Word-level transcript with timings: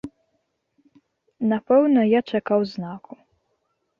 Напэўна, 1.51 2.01
я 2.17 2.21
чакаў 2.37 2.65
знаку. 2.73 3.13